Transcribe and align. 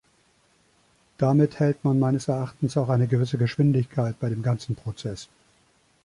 Damit 1.19 1.59
hält 1.59 1.83
man 1.83 1.99
meines 1.99 2.27
Erachtens 2.27 2.75
auch 2.75 2.89
eine 2.89 3.05
gewisse 3.07 3.37
Geschwindigkeit 3.37 4.19
bei 4.19 4.29
dem 4.29 4.41
ganzen 4.41 4.73
Prozess. 4.75 5.29